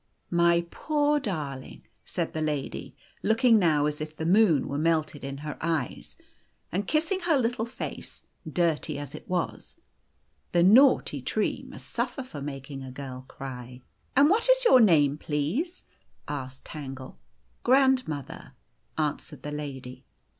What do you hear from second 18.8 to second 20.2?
answered the lady.